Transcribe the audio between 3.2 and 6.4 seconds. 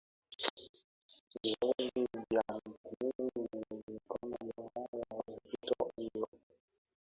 viligundulikana baada ya ripoti hiyo